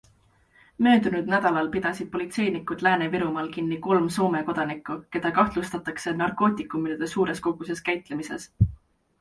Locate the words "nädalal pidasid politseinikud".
1.33-2.81